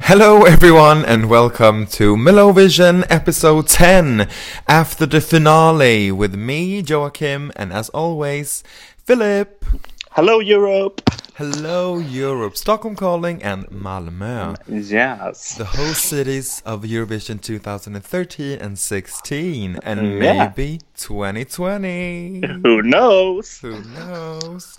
[0.00, 4.28] Hello, everyone, and welcome to Mellovision episode 10
[4.68, 8.62] after the finale with me, Joachim, and as always,
[8.98, 9.64] Philip.
[10.10, 11.00] Hello, Europe.
[11.40, 15.54] Hello, Europe, Stockholm calling, and Malmö, Yes.
[15.56, 20.52] the host cities of Eurovision 2013 and 16, and Yeah.
[20.52, 22.42] maybe 2020.
[22.62, 23.58] Who knows?
[23.62, 24.76] Who knows?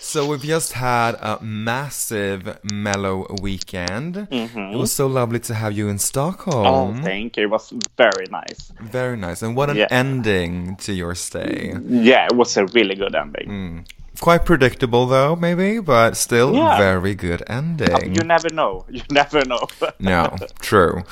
[0.00, 4.28] So we've just had a massive mellow weekend.
[4.30, 6.66] It was so lovely to have you in Stockholm.
[6.66, 7.42] Oh, thank you.
[7.42, 8.70] It was very nice.
[8.80, 9.42] Very nice.
[9.42, 9.88] And what an Yeah.
[9.90, 11.74] ending to your stay.
[11.88, 13.48] Yeah, it was a really good ending.
[13.48, 13.84] Mm.
[14.20, 16.76] Quite predictable though, maybe, but still Yeah.
[16.76, 18.14] very good ending.
[18.14, 18.84] You never know.
[18.90, 19.60] You never know.
[20.00, 21.02] No, true.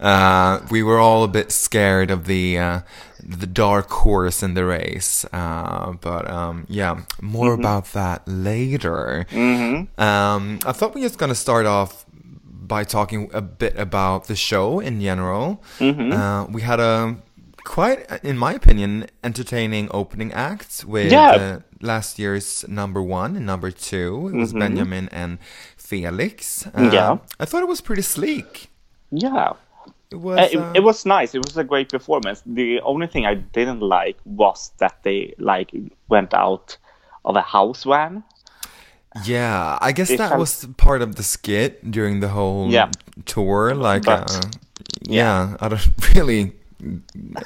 [0.00, 2.80] Uh, we were all a bit scared of the uh,
[3.22, 9.26] the dark horse in the race, uh, but um, yeah, more about that later.
[9.98, 12.04] Um, I thought we were just gonna start off
[12.44, 15.62] by talking a bit about the show in general.
[15.80, 17.16] Uh, we had a
[17.64, 21.30] quite, in my opinion, entertaining opening acts with Yeah.
[21.30, 24.30] uh, last year's number one and number two.
[24.32, 25.38] It was Benjamin and
[25.76, 26.66] Felix.
[26.66, 27.18] Uh, Yeah.
[27.40, 28.70] I thought it was pretty sleek.
[29.10, 29.52] yeah.
[30.10, 30.38] It was.
[30.38, 31.34] Uh, it, uh, it was nice.
[31.34, 32.42] It was a great performance.
[32.44, 35.70] The only thing I didn't like was that they like
[36.10, 36.76] went out
[37.24, 38.22] of a house van.
[39.24, 42.90] yeah, I guess it that felt- was part of the skit during the whole Yeah.
[43.24, 43.74] tour.
[43.74, 44.40] Like, But- uh,
[45.08, 46.52] yeah, I don't really.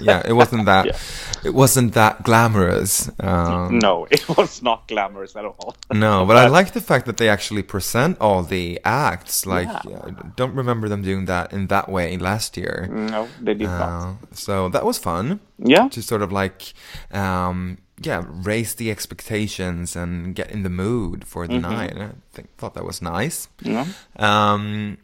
[0.01, 0.87] Yeah, it wasn't that.
[0.87, 0.97] Yeah.
[1.45, 3.11] It wasn't that glamorous.
[3.21, 5.75] Um, No, it was not glamorous at all.
[5.93, 9.47] No, but I like the fact that they actually present all the acts.
[9.47, 10.01] Like, Yeah.
[10.07, 12.89] I don't remember them doing that in that way last year.
[12.91, 13.81] No, they did not.
[13.83, 15.89] Uh, so that was fun Yeah.
[15.89, 16.73] to sort of like,
[17.13, 21.97] um, yeah, raise the expectations and get in the mood for the night.
[21.97, 23.49] I think thought that was nice.
[23.63, 23.87] Yeah.
[24.17, 24.99] Um,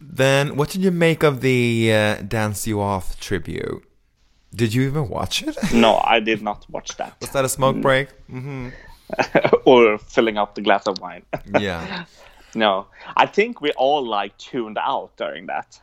[0.00, 3.84] then, what did you make of the uh, "Dance You Off" tribute?
[4.54, 5.56] Did you even watch it?
[5.72, 7.16] No, I did not watch that.
[7.20, 8.08] was that a smoke break?
[8.28, 8.70] hmm
[9.64, 11.22] or filling up the glass of wine.
[11.58, 12.04] Yeah.
[12.54, 15.80] no, I think we all like tuned out during that.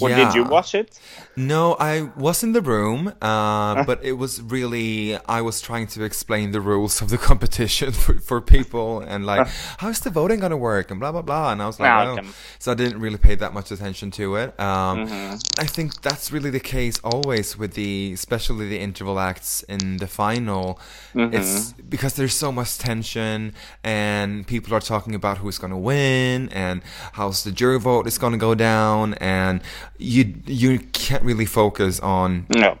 [0.00, 0.98] Or did you watch it?
[1.36, 6.04] No, I was in the room, uh, but it was really I was trying to
[6.04, 9.46] explain the rules of the competition for, for people and like
[9.78, 11.52] how's the voting gonna work and blah blah blah.
[11.52, 12.24] And I was like, Ah, well,
[12.58, 14.58] so I didn't really pay that much attention to it.
[14.60, 15.34] Um, Mm-hmm.
[15.58, 20.06] I think that's really the case always with the, especially the interval acts in the
[20.06, 20.78] final.
[21.14, 21.34] Mm-hmm.
[21.34, 26.82] It's because there's so much tension and people are talking about who's gonna win and
[27.12, 29.60] how's the jury vote is gonna go down and
[29.98, 32.78] you you can't really focus on No,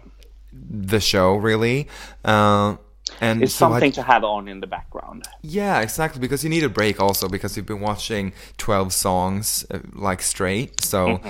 [0.52, 1.88] the show really.
[2.24, 2.76] Uh,
[3.20, 5.26] and it's so I- something to have on in the background.
[5.42, 6.20] yeah, exactly.
[6.20, 10.82] Because you need a break also because you've been watching twelve songs uh, like straight,
[10.84, 11.20] so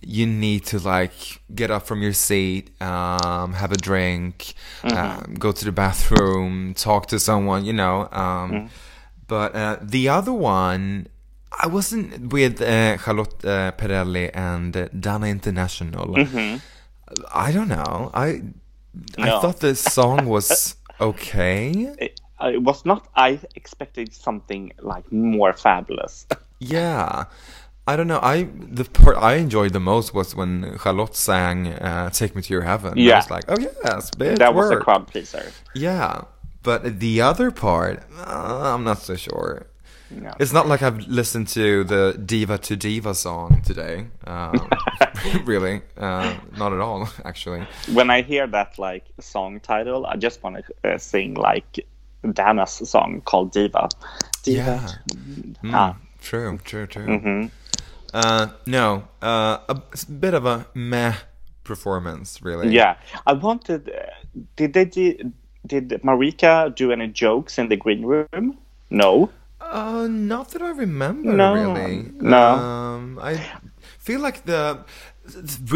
[0.00, 4.52] you need to like get up from your seat, um, have a drink,
[4.84, 8.08] um, go to the bathroom, talk to someone, you know.
[8.12, 8.68] Um,
[9.26, 11.06] But uh, the other one.
[11.62, 16.16] I wasn't with uh, Charlotte uh, Perrelli and uh, Dana International.
[17.34, 18.10] I don't know.
[18.14, 18.42] I
[19.18, 21.70] I thought the song was okay.
[21.98, 23.08] It, uh, it was not.
[23.14, 26.26] I expected something like more fabulous.
[26.60, 27.24] Yeah.
[27.86, 28.20] I don't know.
[28.22, 28.48] I
[28.78, 32.62] the part I enjoyed the most was when Charlotte sang uh, "Take Me to Your
[32.62, 33.16] Heaven." I Yeah.
[33.18, 35.52] was like, "Oh yes, bitch, that was a crowd pleaser.
[35.74, 36.22] Yeah,
[36.62, 39.66] but the other part, uh, I'm not so sure.
[40.14, 40.32] No.
[40.38, 44.06] It's not like I've listened to the "Diva to Diva" song today.
[44.26, 44.68] Um,
[45.44, 47.66] really, uh, not at all, actually.
[47.92, 51.86] When I hear that like song title, I just want to uh, sing like
[52.32, 53.88] Dana's song called Diva.
[54.42, 54.60] Diva.
[54.60, 54.88] Yeah.
[55.14, 55.96] Mm, Ah.
[56.20, 57.06] True, true, true.
[57.06, 57.50] Mhm.
[58.14, 61.14] Uh, no, uh, a bit of a meh
[61.64, 62.68] performance, really.
[62.72, 62.96] Yeah,
[63.26, 63.88] I wanted.
[63.90, 64.06] Uh,
[64.56, 65.32] did they did,
[65.66, 68.56] did Marika do any jokes in the green room?
[68.90, 69.30] No.
[69.74, 72.12] Uh, not that I remember No, really.
[72.20, 72.38] no.
[72.38, 73.32] Um, I
[73.98, 74.84] feel like the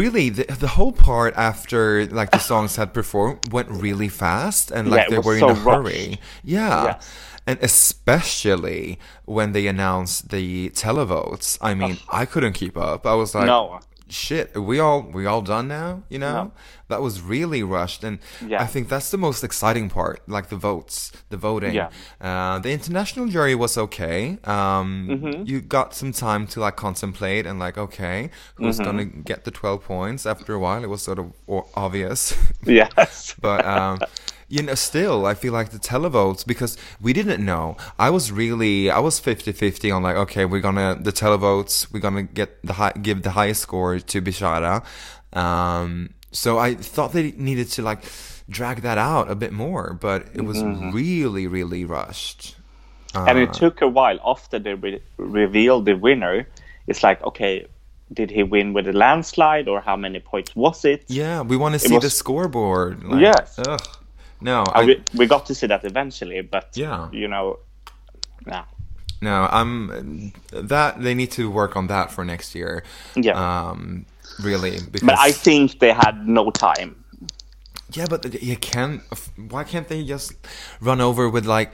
[0.01, 4.89] really the, the whole part after like the songs had performed went really fast and
[4.89, 5.61] like Yeah, they were in a rushed.
[5.67, 6.19] hurry.
[6.43, 6.83] Yeah.
[6.85, 7.09] Yes.
[7.47, 13.05] And especially when they announced the televotes, I mean, I couldn't keep up.
[13.05, 13.79] I was like, No.
[14.11, 16.03] Shit, are we all we all done now?
[16.09, 16.51] You know, No.
[16.87, 18.61] that was really rushed, and Yeah.
[18.63, 21.73] I think that's the most exciting part, like the votes, the voting.
[21.73, 21.89] Yeah.
[22.21, 24.37] Uh, the international jury was okay.
[24.43, 25.43] Um, Mm-hmm.
[25.45, 28.83] You got some time to like contemplate and like, okay, who's Mm-hmm.
[28.85, 30.25] gonna get the twelve points?
[30.25, 31.31] After a while, it was sort of
[31.75, 32.33] obvious,
[32.65, 33.35] Yes.
[33.41, 33.99] but um,
[34.49, 37.77] you know, still, I feel like the televotes because we didn't know.
[37.99, 42.23] I was really, I was 50-50 on like, okay, we're gonna the televotes, we're gonna
[42.23, 44.83] get the high, give the highest score to Bishara.
[45.33, 48.03] Um, so I thought they needed to like
[48.49, 50.91] drag that out a bit more, but it was Mm-hmm.
[50.91, 52.55] really, really rushed.
[53.13, 53.41] and Uh.
[53.43, 56.47] it took a while after they re- revealed the winner.
[56.87, 57.65] It's like, okay,
[58.11, 61.05] did he win with a landslide or how many points was it?
[61.07, 63.03] Yeah, we want to see the scoreboard.
[63.03, 63.59] Like, Yes.
[63.59, 63.79] Ugh.
[64.41, 67.09] No, I, we, we got to see that eventually, but Yeah.
[67.11, 67.59] you know,
[68.47, 68.65] yeah,
[69.21, 72.83] no, I'm that they need to work on that for next year.
[73.15, 73.35] Yeah.
[73.35, 74.05] Um,
[74.37, 77.03] really, because but I think they had no time.
[77.91, 79.01] yeah, but you can't.
[79.35, 80.33] Why can't they just
[80.79, 81.73] run over with like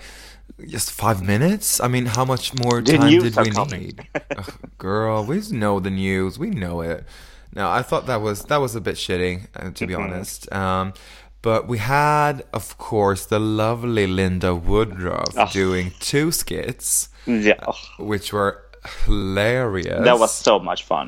[0.67, 1.79] just five minutes?
[1.81, 3.81] I mean, how much more The time did we coming.
[3.81, 4.07] need?
[4.37, 6.39] Ugh, girl, we know the news.
[6.39, 7.05] We know it.
[7.53, 10.03] No, I thought that was that was a bit shitty, uh, to be Mm-hmm.
[10.03, 10.51] honest.
[10.53, 10.93] Um,
[11.45, 15.51] but we had, of course, the lovely Linda Woodruff Ugh.
[15.51, 17.77] doing two skits, Yeah, oh,
[18.11, 18.53] which were
[19.05, 20.03] hilarious.
[20.03, 21.07] that was so much fun,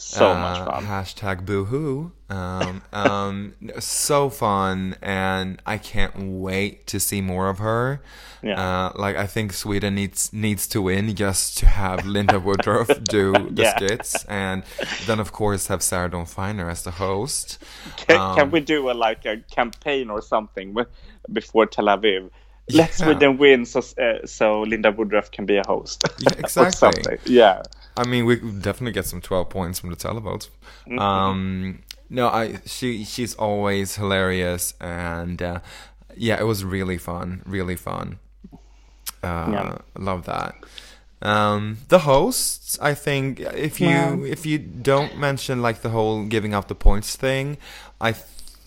[0.00, 0.84] so much Uh, fun.
[0.86, 2.10] Hashtag boohoo.
[2.30, 8.00] Um, um, so fun, and I can't wait to see more of her.
[8.42, 8.60] Yeah.
[8.60, 13.32] Uh, like I think Sweden needs needs to win just to have Linda Woodruff do
[13.32, 13.76] the Yeah.
[13.76, 14.62] skits, and
[15.06, 17.58] then of course have Sarah Dawn Finer as the host.
[17.96, 20.76] Can, Um, can we do a like a campaign or something
[21.32, 22.30] before Tel Aviv?
[22.70, 23.06] Let Yeah.
[23.06, 26.04] Sweden win so uh, so Linda Woodruff can be a host.
[26.20, 27.18] Yeah, exactly.
[27.24, 27.62] Yeah.
[27.98, 30.48] I mean, we definitely get some twelve points from the televotes.
[30.86, 30.98] Mm-hmm.
[30.98, 35.60] Um, no, I she she's always hilarious, and uh,
[36.16, 38.18] yeah, it was really fun, really fun.
[39.22, 39.78] Uh, Yeah.
[39.98, 40.54] Love that.
[41.20, 44.16] Um, the hosts, I think, if you Yeah.
[44.36, 47.56] if you don't mention like the whole giving up the points thing,
[48.00, 48.12] I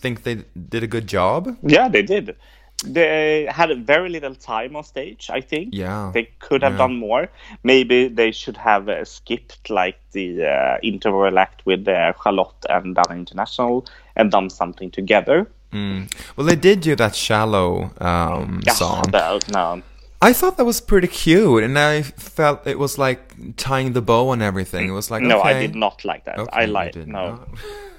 [0.02, 1.56] think they did a good job.
[1.62, 2.36] Yeah, they did.
[2.84, 5.68] They had very little time on stage, I think.
[5.72, 6.10] Yeah.
[6.12, 6.78] They could have Yeah.
[6.78, 7.28] done more.
[7.62, 12.94] Maybe they should have uh, skipped like the uh, interval act with uh, Charlotte and
[12.94, 13.86] Dana International
[14.16, 15.46] and done something together.
[15.72, 16.12] Mm.
[16.36, 19.04] Well, they did do that shallow um, Yeah, song.
[19.10, 19.82] but, no.
[20.20, 24.30] I thought that was pretty cute, and I felt it was like tying the bow
[24.32, 24.88] and everything.
[24.88, 25.48] It was like no, okay.
[25.56, 26.38] I did not like that.
[26.38, 27.40] Okay, I like no.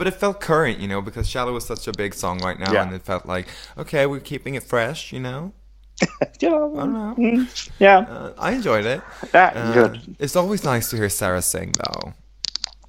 [0.00, 2.72] but it felt current, you know, because "Shallow" is such a big song right now,
[2.72, 2.84] Yeah.
[2.84, 5.52] and it felt like okay, we're keeping it fresh, you know.
[6.40, 7.14] yeah, I don't know.
[7.18, 9.02] mm, yeah, Uh, I enjoyed it.
[9.34, 10.16] yeah, Uh, good.
[10.18, 12.14] It's always nice to hear Sarah sing, though.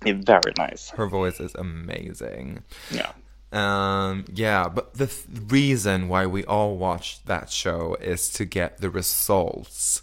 [0.06, 0.92] Very nice.
[0.92, 2.64] Her voice is amazing.
[2.90, 3.12] Yeah.
[3.52, 8.78] Um, yeah, but the th- reason why we all watched that show is to get
[8.80, 10.02] the results.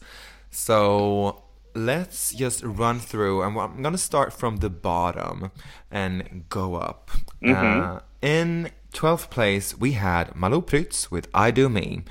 [0.51, 1.45] So
[1.79, 5.51] let's just run through, and I'm gonna start from the bottom
[5.91, 7.11] and go up.
[7.45, 12.03] Uh, in 12th place, we had Malou Prytz with I Do Me.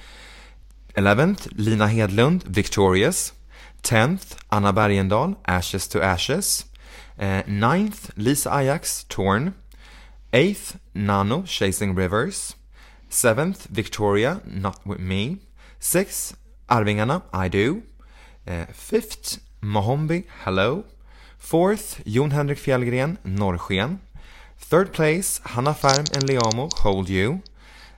[0.95, 3.33] 11th, Lina Hedlund, Victorious.
[3.83, 6.65] 10th, Anna Bergendahl, Ashes to Ashes.
[7.19, 9.53] Uh, 9th, Lisa Ajax, Torn.
[10.33, 12.55] 8th, Nano, Chasing Rivers.
[13.09, 15.39] 7th, Wiktoria, Not With Me.
[15.79, 16.35] 6th,
[16.69, 17.83] Arvingarna, I Do.
[18.47, 20.85] Uh, 5th, Mohombi, Hello.
[21.41, 23.99] 4th, Jon Henrik Fjällgren, Norrsken.
[24.57, 27.41] Third place, Hanna Ferm and Liamoo, Hold You.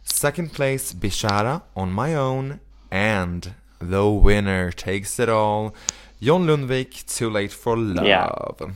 [0.01, 2.59] Second place, Bishara, On My Own.
[2.90, 5.76] And the winner takes it all,
[6.19, 8.04] John Lundvik, Too Late for Love.
[8.04, 8.71] Yeah.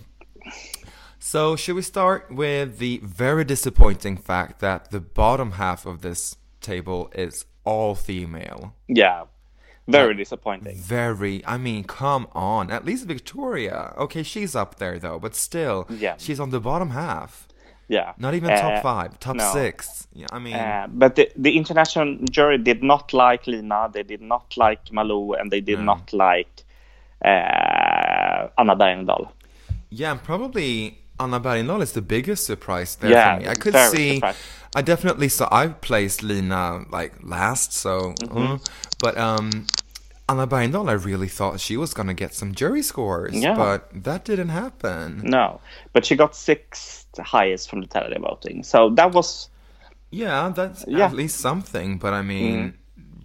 [1.17, 6.35] So, should we start with the very disappointing fact that the bottom half of this
[6.61, 8.75] table is all female?
[8.87, 9.23] Yeah.
[9.87, 10.77] Very disappointing.
[10.77, 12.71] Very, I mean, come on.
[12.71, 13.95] At least Wiktoria.
[13.97, 16.15] Okay, she's up there though, but still, Yeah.
[16.17, 17.47] she's on the bottom half.
[17.89, 18.13] Yeah.
[18.17, 19.51] Not even Uh, top five, top no.
[19.51, 20.07] six.
[20.13, 24.21] Yeah, I mean, Uh, but the, the international jury did not like Lina, they did
[24.21, 25.83] not like Malou, and they did Mm.
[25.85, 26.63] not like
[27.25, 29.31] uh, Anna Bergendahl.
[29.89, 33.47] yeah, and probably Anna Bergendahl is the biggest surprise there Yeah, for me.
[33.47, 34.37] I could see, surprised.
[34.75, 38.37] I definitely saw, I placed Lina like last, so, Mm-hmm.
[38.37, 38.57] uh,
[38.99, 39.67] but um,
[40.27, 43.55] Anna Bergendahl, I really thought she was gonna get some jury scores, Yeah.
[43.55, 45.21] but that didn't happen.
[45.23, 45.61] No,
[45.93, 49.49] but she got sixth highest from the tele voting, so that was
[50.11, 51.05] Yeah, that's Yeah.
[51.05, 52.73] at least something, but I mean,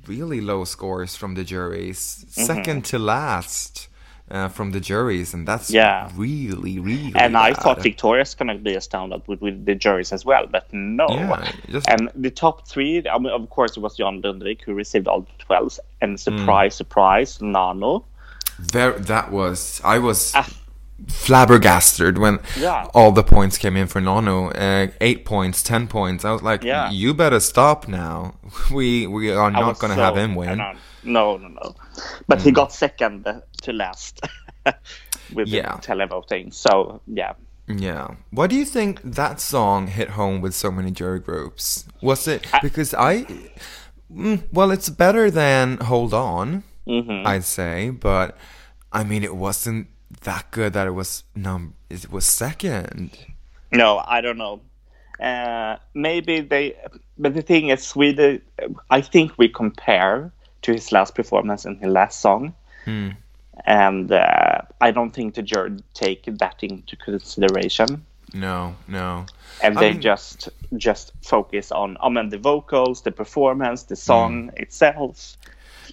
[0.07, 2.25] really low scores from the juries.
[2.29, 3.89] Second to last
[4.31, 6.11] uh, from the juries, and that's Yeah.
[6.17, 7.63] really, really And I bad.
[7.63, 11.07] thought Wiktoria's gonna be a standout with, with the juries as well, but no.
[11.11, 14.75] Yeah, just- And the top three, I mean, of course, it was John Lundvik who
[14.75, 16.03] received all the 12s, Mm.
[16.03, 18.05] and surprise, surprise, Nano.
[18.59, 20.47] There, that was I was Ah.
[21.09, 22.87] flabbergasted when Yeah.
[22.95, 24.51] all the points came in for Nano.
[24.51, 26.25] Uh, eight points, ten points.
[26.25, 26.91] I was like, Yeah.
[26.91, 28.35] you better stop now.
[28.73, 30.61] We we are I not going to so- have him win.
[31.09, 31.75] No, no, no.
[32.29, 33.25] But he got second
[33.63, 34.21] to last
[35.33, 35.77] with Yeah.
[35.77, 36.53] the televoting.
[36.53, 37.35] So yeah,
[37.67, 38.15] Yeah.
[38.31, 41.85] Why do you think that song hit home with so many jury groups?
[42.03, 43.27] Was it because I?
[44.13, 48.37] Mm, well, it's better than Hold On, hmm I'd say, but
[48.93, 49.89] I mean, it wasn't
[50.23, 51.75] that good that it was num.
[51.91, 53.11] It was second.
[53.73, 54.61] no, I don't know.
[55.21, 56.75] Uh, maybe they,
[57.19, 58.41] but the thing is, Sweden.
[58.89, 63.11] I think we compare to his last performance and his last song, Hmm.
[63.67, 68.05] and uh, I don't think the jury take that into consideration.
[68.35, 69.25] No, no.
[69.63, 73.97] and I they mean- just just focus on I mean the vocals, the performance, the
[73.97, 74.59] song Mm.
[74.63, 75.37] itself.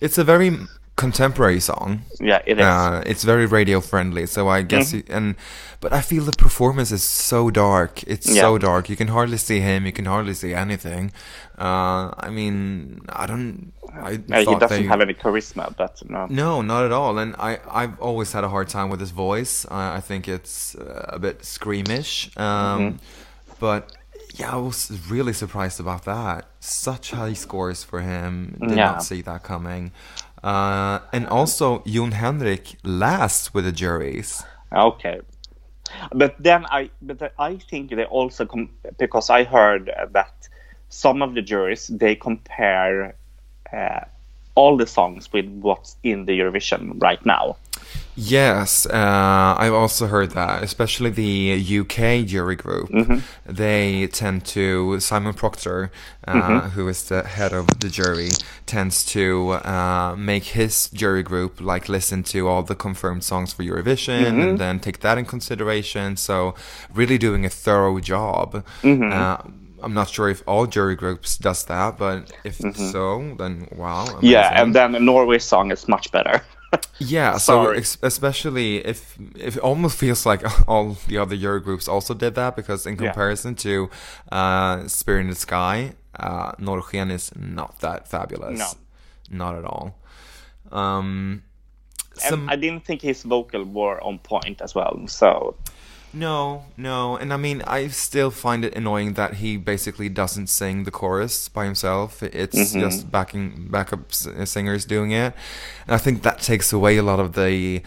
[0.01, 0.51] It's a very
[0.95, 2.01] contemporary song.
[2.19, 2.65] Yeah, it is.
[2.65, 5.11] Uh, it's very radio friendly, so I guess Mm-hmm.
[5.11, 5.35] you, and
[5.81, 8.03] but I feel the performance is so dark.
[8.03, 8.89] It's so dark.
[8.89, 9.85] You can hardly see him.
[9.85, 11.11] You can hardly see anything.
[11.59, 13.71] Uh, I mean, I don't.
[13.93, 16.25] I Uh, he doesn't they, have any charisma, but no.
[16.29, 17.17] No, not at all.
[17.17, 19.65] And I, I've always had a hard time with his voice.
[19.69, 22.35] I, I think it's uh, a bit screamish.
[22.39, 22.97] Um, Mm-hmm.
[23.59, 23.93] But
[24.39, 26.45] yeah, I was really surprised about that.
[26.59, 28.57] Such high scores for him.
[28.59, 28.91] Did Yeah.
[28.91, 29.91] not see that coming.
[30.45, 34.43] Uh, and also, Jon Henrik last with the juries.
[34.71, 35.21] Okay.
[36.13, 40.47] But then I, but I think they also com- because I heard that
[40.89, 43.15] some of the juries they compare
[43.73, 44.01] uh,
[44.53, 47.57] all the songs with what's in the Eurovision right now.
[48.17, 52.89] Yes, uh, I've also heard that, especially the UK jury group.
[52.89, 53.19] Mm-hmm.
[53.45, 55.91] They tend to, Simon Proctor,
[56.25, 56.69] uh, Mm-hmm.
[56.69, 58.29] who is the head of the jury,
[58.65, 63.63] tends to uh, make his jury group like listen to all the confirmed songs for
[63.63, 64.39] Eurovision Mm-hmm.
[64.41, 66.15] and then take that in consideration.
[66.15, 66.55] So,
[66.93, 68.63] really doing a thorough job.
[68.81, 69.11] Mm-hmm.
[69.11, 69.37] Uh,
[69.83, 74.05] I'm not sure if all jury groups does that, but if so, then wow.
[74.05, 74.25] Mm-hmm.
[74.25, 76.41] Yeah, and then the Norway song is much better.
[76.99, 81.87] Yeah, so ex- especially if if it almost feels like all the other Euro groups
[81.87, 83.11] also did that because in Yeah.
[83.11, 83.89] comparison to
[84.31, 88.59] uh, Spirit in the Sky, uh, Norrsken is not that fabulous.
[88.59, 88.67] No.
[89.37, 89.95] not at all.
[90.71, 91.43] Um,
[92.13, 95.07] some I didn't think his vocal were on point as well.
[95.07, 95.55] So
[96.15, 100.83] no, no, and I mean I still find it annoying that he basically doesn't sing
[100.85, 102.23] the chorus by himself.
[102.23, 102.79] It's Mm-hmm.
[102.79, 105.33] just backing backup singers doing it,
[105.87, 107.81] and I think that takes away a lot of the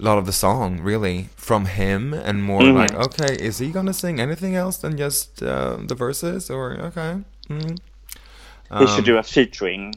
[0.00, 2.76] lot of the song really from him and more Mm-hmm.
[2.76, 7.18] like okay is he gonna sing anything else than just uh, the verses or okay
[7.48, 7.78] mm.
[8.78, 9.94] he should do a featuring.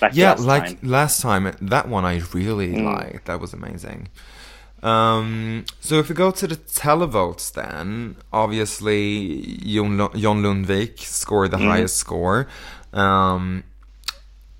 [0.00, 0.78] Like Um, yeah last like time.
[0.82, 2.84] last time that one i really Mm.
[2.84, 4.08] liked that was amazing
[4.82, 11.50] um, so if we go to the televotes then obviously John, Lu- John Lundvik scored
[11.50, 11.66] the Mm.
[11.68, 12.46] highest score
[12.92, 13.64] um,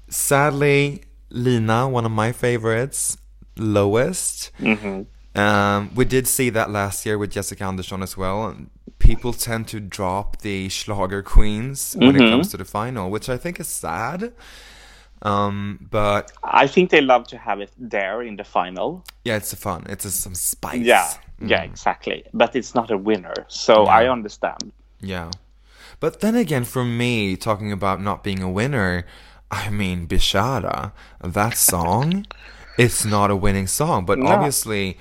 [0.08, 3.16] sadly Lina one of my favorites
[3.56, 5.06] lowest Mhm.
[5.36, 8.54] um, we did see that last year with Jessica Andersson as well.
[8.98, 12.30] People tend to drop the Schlager queens when it Mhm.
[12.30, 14.32] comes to the final, which I think is sad.
[15.22, 19.04] Um, but I think they love to have it there in the final.
[19.24, 19.84] yeah, it's fun.
[19.88, 20.80] It's a, some spice.
[20.80, 21.08] Yeah,
[21.40, 21.70] yeah, Mm.
[21.70, 22.24] exactly.
[22.32, 24.72] But it's not a winner, so I understand.
[25.00, 25.30] Yeah.
[26.00, 29.04] But then again, for me, talking about not being a winner,
[29.50, 32.24] I mean, Bishara, that song,
[32.78, 34.28] it's not a winning song, but No.
[34.28, 34.96] obviously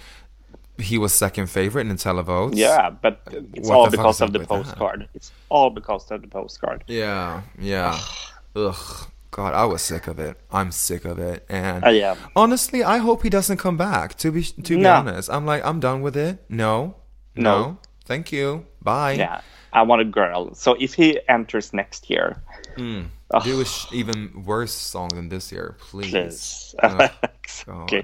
[0.78, 2.56] he was second favorite in the televotes.
[2.56, 3.22] Yeah, but
[3.54, 4.64] it's What all because of the with that?
[4.64, 5.08] postcard.
[5.14, 6.84] It's all because of the postcard.
[6.88, 7.98] Yeah, yeah.
[8.56, 9.08] Ugh.
[9.32, 10.38] God, I was sick of it.
[10.52, 11.46] I'm sick of it.
[11.50, 12.18] And I am.
[12.36, 14.16] honestly, I hope he doesn't come back.
[14.20, 14.94] To be to be No.
[14.96, 16.44] honest, I'm like, I'm done with it.
[16.50, 16.96] No,
[17.36, 17.78] no, No.
[18.06, 18.66] thank you.
[18.82, 19.14] Bye.
[19.14, 20.54] Yeah, I want a girl.
[20.56, 22.42] So if he enters next year,
[22.78, 23.44] Ugh.
[23.44, 26.10] Do a sh- even worse song than this year, please.
[26.12, 26.76] please.
[26.82, 27.12] Ugh,
[27.86, 28.04] okay.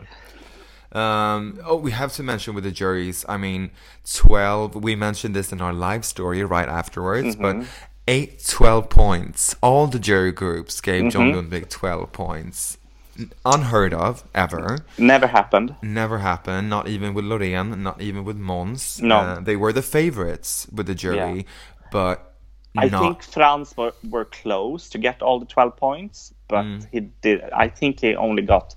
[0.91, 3.25] Um, oh, we have to mention with the juries.
[3.27, 3.71] I mean,
[4.13, 4.75] twelve.
[4.75, 7.61] We mentioned this in our live story right afterwards, Mm-hmm.
[7.61, 7.67] but
[8.07, 9.55] eight, 12 points.
[9.61, 11.53] All the jury groups gave John Mm-hmm.
[11.53, 12.77] Lundvik twelve points.
[13.45, 14.79] Unheard of ever.
[14.97, 15.75] Never happened.
[15.81, 16.69] Never happened.
[16.69, 17.77] Not even with Loreen.
[17.79, 19.01] Not even with Måns.
[19.01, 19.15] No.
[19.17, 21.41] Uh, they were the favorites with the jury, Yeah.
[21.91, 22.33] but
[22.77, 23.01] I not.
[23.01, 26.85] think Frans were, were close to get all the 12 points, but Mm.
[26.91, 27.41] he did.
[27.53, 28.75] I think he only got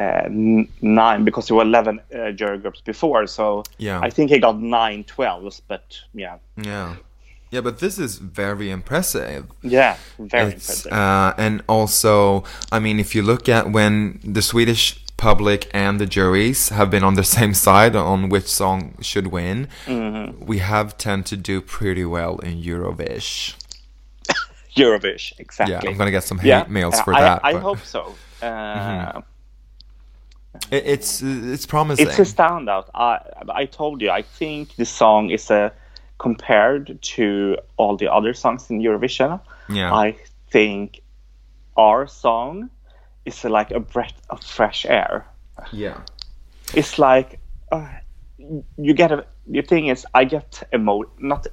[0.00, 3.26] uh, n- nine because there were 11 uh, jury groups before.
[3.26, 4.00] So Yeah.
[4.02, 6.36] I think he got nine 12s, but yeah.
[6.56, 6.96] yeah,
[7.50, 7.60] yeah.
[7.60, 9.46] But this is very impressive.
[9.62, 10.92] Yeah, very It's, impressive.
[10.92, 16.06] uh, and also, I mean, if you look at when the Swedish public and the
[16.06, 19.68] juries have been on the same side on which song should win,
[20.38, 23.54] we have tend to do pretty well in Eurovish.
[24.76, 25.74] Eurovish, exactly.
[25.74, 27.40] Yeah, I'm gonna get some hate mails for I, that.
[27.44, 28.14] I but hope so.
[28.42, 29.22] Uh,
[30.70, 32.06] it- it's it's promising.
[32.06, 32.88] It's a standout.
[32.94, 34.10] I I told you.
[34.10, 35.72] I think the song is a
[36.18, 39.40] compared to all the other songs in Eurovision.
[39.68, 39.92] Yeah.
[39.94, 40.16] I
[40.50, 41.00] think
[41.76, 42.70] our song
[43.24, 45.26] is like a breath of fresh air.
[45.72, 46.00] yeah.
[46.74, 47.38] It's like
[47.70, 47.86] uh,
[48.76, 49.24] you get a.
[49.46, 51.46] The thing is, I get emo not.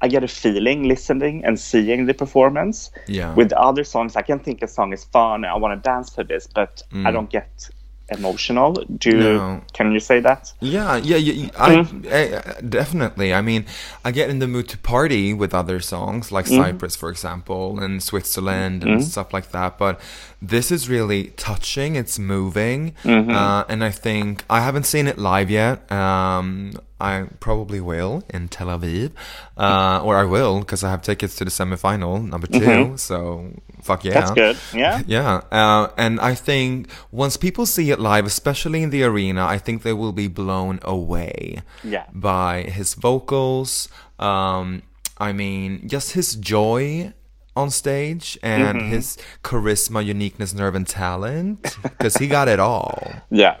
[0.00, 2.90] I get a feeling listening and seeing the performance.
[3.08, 3.34] Yeah.
[3.34, 5.44] With other songs, I can think a song is fun.
[5.44, 7.12] I want to dance to this, but I Mm.
[7.12, 7.68] don't get
[8.10, 8.72] emotional.
[8.98, 9.60] Do No.
[9.72, 10.52] can you say that?
[10.60, 11.50] Yeah, yeah, yeah.
[11.58, 12.06] I, Mm-hmm.
[12.10, 13.32] I- definitely.
[13.34, 13.64] I mean,
[14.04, 16.62] I get in the mood to party with other songs like Mm-hmm.
[16.62, 19.78] Cyprus, for example, and Switzerland and stuff like that.
[19.78, 20.00] But
[20.40, 21.96] this is really touching.
[21.96, 23.30] It's moving, Mm-hmm.
[23.30, 25.90] uh, and I think I haven't seen it live yet.
[25.92, 29.12] Um, I probably will in Tel Aviv,
[29.56, 33.52] uh, or I will because I have tickets to the semifinal number 2 So
[33.82, 34.34] fuck yeah, Mm-hmm.
[34.34, 34.78] That's good.
[34.78, 35.02] Yeah.
[35.06, 39.58] yeah, uh, and I think once people see it live, especially in the arena, I
[39.58, 42.04] think they will be blown away Yeah.
[42.12, 43.88] by his vocals.
[44.18, 44.82] Um,
[45.18, 47.12] I mean, just his joy
[47.54, 48.90] on stage and Mm-hmm.
[48.90, 53.12] his charisma, uniqueness, nerve, and talent, because he got it all.
[53.30, 53.58] Yeah.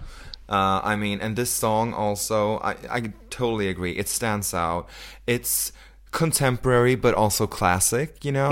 [0.48, 3.92] Uh, I mean, and this song also, I, I totally agree.
[3.92, 4.88] It stands out.
[5.26, 5.72] It's
[6.10, 8.50] contemporary, but also classic, you know?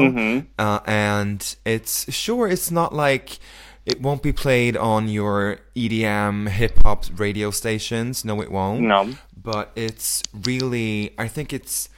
[0.58, 3.38] Uh, and it's sure, it's not like
[3.86, 8.24] it won't be played on your EDM hip hop radio stations.
[8.24, 8.82] No, it won't.
[8.82, 9.14] No.
[9.40, 11.88] But it's really, I think it's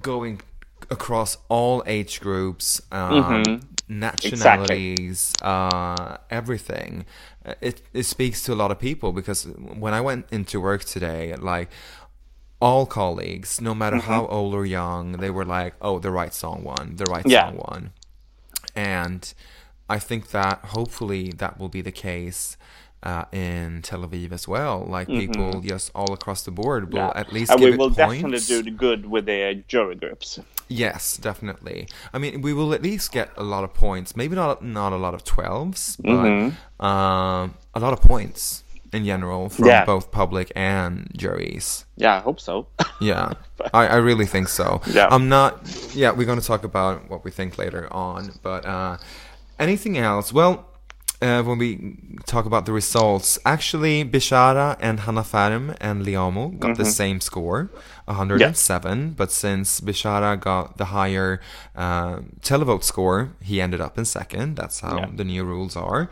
[0.00, 0.40] going
[0.90, 7.04] across all age groups, um, nationalities, uh, everything.
[7.44, 9.44] Uh, It it speaks to a lot of people because
[9.78, 11.70] when I went into work today, like
[12.60, 14.12] all colleagues, no matter Mm-hmm.
[14.12, 16.96] how old or young, they were like, "Oh, the right song won.
[16.96, 17.46] The right Yeah.
[17.48, 17.90] song won,"
[18.74, 19.32] and
[19.88, 22.56] I think that hopefully that will be the case.
[23.04, 27.18] Uh, in Tel Aviv as well, like people just all across the board will Mm-hmm.
[27.18, 27.20] Yeah.
[27.20, 30.38] at least and we will definitely do the good with the jury groups.
[30.72, 31.86] Yes, definitely.
[32.14, 34.16] I mean, we will at least get a lot of points.
[34.16, 36.84] Maybe not not a lot of 12s, but Mm-hmm.
[36.84, 39.84] um, a lot of points in general from Yeah.
[39.86, 41.84] both public and juries.
[41.96, 42.66] Yeah, I hope so.
[43.00, 43.32] Yeah,
[43.74, 44.80] I, I really think so.
[44.86, 45.08] Yeah.
[45.14, 45.52] I'm not.
[45.94, 48.96] Yeah, we're going to talk about what we think later on, but uh,
[49.58, 50.32] anything else?
[50.32, 50.66] Well.
[51.22, 51.70] Uh, when we
[52.26, 57.70] talk about the results, actually, Bishara and Hanna Ferm and Liamoo got the same score,
[58.16, 59.14] 107.
[59.20, 61.40] But since Bishara got the higher
[61.76, 64.56] uh, televote score, he ended up in second.
[64.56, 65.08] That's how Yeah.
[65.18, 66.08] the new rules are,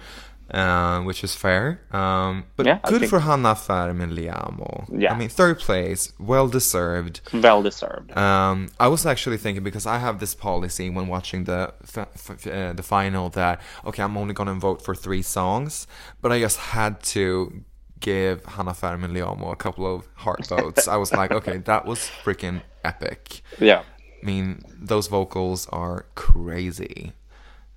[0.61, 1.81] uh, which is fair.
[1.93, 4.77] Um, but Yeah, good for Hanna Ferm and Liamoo.
[5.03, 5.13] Yeah.
[5.13, 7.21] I mean, third place, well deserved.
[7.33, 8.09] well deserved.
[8.17, 12.47] Um, I was actually thinking because I have this policy when watching the f- f-
[12.47, 15.87] uh, the final that okay, I'm only gonna vote for three songs,
[16.23, 17.63] but I just had to
[18.01, 20.89] give Hanna Ferm and Liamoo a couple of heart votes.
[20.89, 23.43] I was like, okay, that was freaking epic.
[23.59, 23.83] yeah.
[24.23, 27.13] I mean, those vocals are crazy.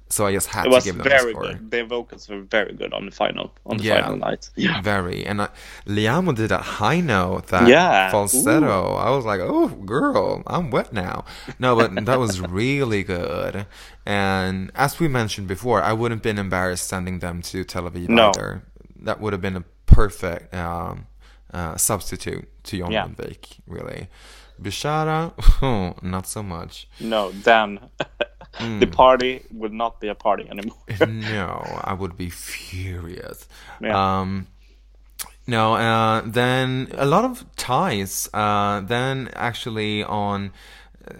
[0.09, 1.43] So I just had It to give them a very score.
[1.43, 1.71] good.
[1.71, 4.01] Their vocals were very good on the final on the Yeah.
[4.01, 4.49] final night.
[4.55, 4.79] Yeah.
[4.81, 5.25] Very.
[5.25, 5.47] And uh,
[5.87, 8.11] Liamoo did that high note, that Yeah.
[8.11, 8.95] falsetto.
[8.95, 11.25] I was like, oh, girl, I'm wet now.
[11.57, 13.65] No, but that was really good.
[14.05, 18.09] And as we mentioned before, I wouldn't have been embarrassed sending them to Tel Aviv
[18.09, 18.29] No.
[18.29, 18.63] either.
[19.01, 21.07] That would have been a perfect um,
[21.53, 23.05] uh, substitute to John Yeah.
[23.07, 24.07] Lundvik, really.
[24.61, 25.31] Bishara,
[26.03, 26.87] not so much.
[26.99, 27.79] No, then
[28.55, 28.79] Hmm.
[28.79, 30.77] the party would not be a party anymore.
[31.07, 33.47] no, I would be furious.
[33.81, 34.19] Yeah.
[34.19, 34.45] Um,
[35.47, 38.29] no, uh, then a lot of ties.
[38.31, 40.51] Uh, then actually on,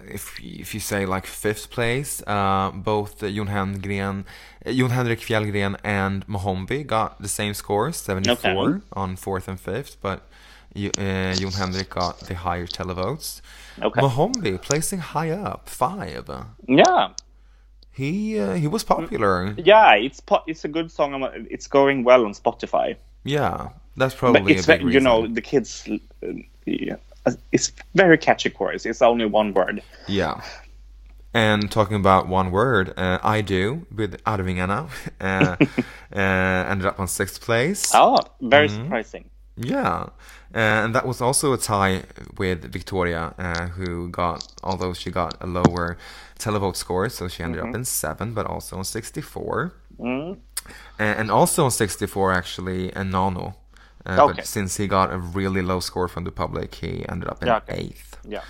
[0.08, 5.76] if if you say like fifth place, uh, both uh, Jon uh, Jon Henrik Fjällgren
[5.84, 8.82] and Mohombi got the same scores, seventy four Okay.
[8.92, 10.20] on fourth and fifth, but.
[10.76, 13.40] Uh, Jon Henrik got the higher televotes.
[13.80, 14.00] Okay.
[14.00, 16.28] Mohombi placing high up, five.
[16.66, 17.10] Yeah,
[17.92, 19.54] He uh, he was popular.
[19.56, 21.22] yeah, it's po- it's a good song.
[21.48, 22.96] It's going well on Spotify.
[23.22, 25.88] Yeah, that's probably But it's a big you know the kids.
[25.88, 26.32] uh,
[26.66, 26.96] yeah,
[27.52, 28.86] it's very catchy chorus.
[28.86, 29.82] It's only one word.
[30.06, 30.42] Yeah.
[31.32, 34.88] And talking about one word, uh, I do with Arvingarna
[35.20, 35.56] uh,
[36.16, 36.18] uh,
[36.70, 37.92] ended up on sixth place.
[37.94, 38.84] Oh, very Mm-hmm.
[38.84, 39.30] surprising.
[39.56, 40.08] Yeah,
[40.54, 42.02] uh, and that was also a tie
[42.38, 45.96] with Wiktoria, uh, who got although she got a lower
[46.38, 47.68] televote score, so she ended Mm-hmm.
[47.70, 49.74] up in seven, but also on sixty-four.
[49.98, 50.38] Mm.
[50.98, 53.54] and, also on 64 actually, and Nano.
[54.06, 54.34] Uh, Okay.
[54.36, 57.48] But since he got a really low score from the public, he ended up in
[57.48, 57.74] Yeah, okay.
[57.78, 58.16] eighth.
[58.28, 58.42] Yeah.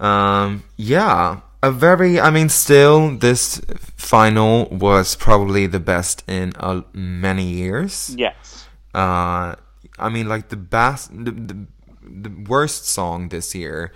[0.00, 2.20] Um, yeah, a very.
[2.20, 3.60] I mean, still, this
[3.96, 8.14] final was probably the best in uh, many years.
[8.16, 8.66] Yes.
[8.94, 9.56] Uh,
[9.98, 11.66] I mean, like the best, the, the,
[12.02, 13.92] the worst song this year,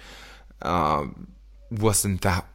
[0.62, 1.28] um,
[1.70, 2.46] wasn't that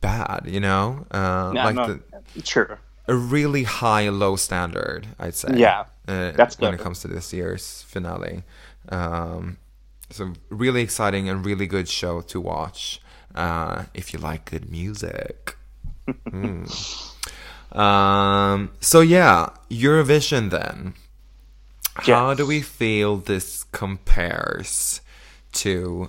[0.00, 0.44] bad.
[0.46, 2.00] You know, uh, Yeah, like no, the
[2.44, 2.78] Sure.
[3.06, 5.48] a really high low standard, I'd say.
[5.56, 8.42] Yeah, uh, that's when it comes to this year's finale.
[8.88, 9.58] Um,
[10.10, 13.00] so really exciting and really good show to watch
[13.34, 15.56] uh, if you like good music.
[16.30, 16.64] Mm.
[17.76, 20.94] Um, so yeah, Eurovision then.
[21.96, 25.02] How do we feel this compares
[25.52, 26.08] to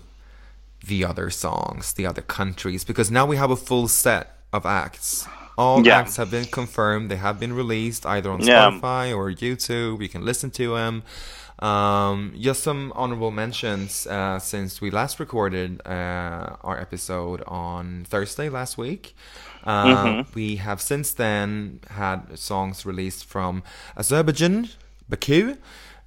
[0.85, 2.85] the other songs, the other countries?
[2.85, 5.27] Because now we have a full set of acts.
[5.61, 5.99] All Yeah.
[5.99, 7.05] acts have been confirmed.
[7.11, 8.53] They have been released either on Yeah.
[8.71, 9.95] Spotify or YouTube.
[10.05, 11.03] You can listen to them.
[11.71, 12.17] Um,
[12.47, 18.73] just some honorable mentions uh, since we last recorded uh, our episode on Thursday last
[18.85, 19.03] week.
[19.65, 20.21] Uh, Mm-hmm.
[20.39, 23.53] We have since then had songs released from
[23.97, 24.69] Azerbaijan,
[25.09, 25.57] Baku,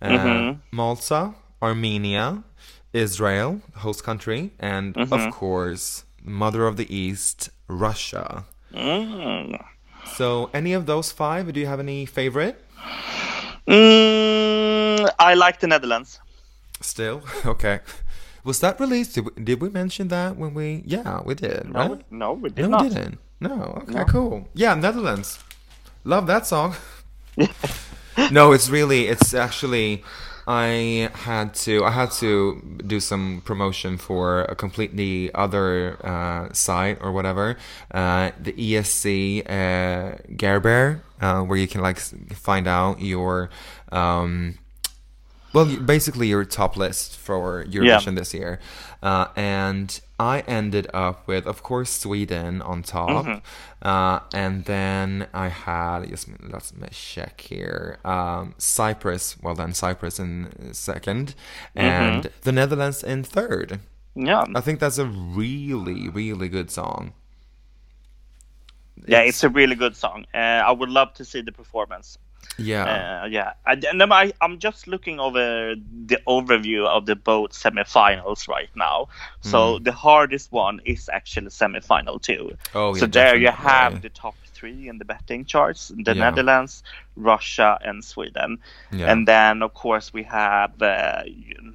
[0.00, 0.48] uh, Mm-hmm.
[0.78, 2.42] Malta, Armenia,
[2.94, 5.12] Israel, host country, and Mm-hmm.
[5.12, 8.44] of course, Mother of the East, Russia.
[8.74, 9.64] Mm.
[10.14, 11.52] So, any of those five?
[11.52, 12.61] Do you have any favorite?
[13.68, 16.20] Mm, I like the Netherlands.
[16.80, 17.80] Still, okay.
[18.44, 19.14] Was that released?
[19.14, 20.82] Did we, did we mention that when we?
[20.85, 21.70] Yeah, we did.
[21.72, 22.04] No, right?
[22.11, 22.82] no, we did no, not.
[22.82, 23.18] we didn't.
[23.40, 23.82] No.
[23.82, 24.04] Okay, No.
[24.04, 24.48] cool.
[24.54, 25.38] Yeah, Netherlands.
[26.04, 26.74] Love that song.
[28.30, 29.06] no, it's really.
[29.06, 30.02] It's actually.
[30.46, 31.85] I had to.
[31.85, 37.57] I had to do some promotion for a completely other uh, site or whatever.
[37.90, 43.50] Uh, the ESC uh, Gerber, uh, where you can like find out your.
[43.90, 44.59] Um,
[45.52, 48.59] well, basically your top list for Eurovision this year,
[49.02, 53.42] uh, and I ended up with, of course, Sweden on top,
[53.82, 59.37] uh, and then I had just let's check here, um, Cyprus.
[59.42, 61.35] Well, then Cyprus in second,
[61.74, 63.80] and the Netherlands in third.
[64.14, 67.14] Yeah, I think that's a really, really good song.
[69.08, 70.26] yeah, it's a really good song.
[70.32, 72.18] Uh, I would love to see the performance.
[72.59, 72.85] Yeah,
[73.22, 75.74] Uh, yeah, I, and then I, I'm just looking over
[76.07, 79.09] the overview of the both semifinals right now.
[79.40, 79.85] So Hmm.
[79.85, 82.57] the hardest one is actually semifinal two.
[82.74, 86.24] Oh, so yeah, there you have the top three in the betting charts: the Yeah.
[86.31, 86.83] Netherlands,
[87.16, 88.59] Russia, and Sweden.
[88.92, 89.11] Yeah.
[89.11, 91.22] And then of course we have uh,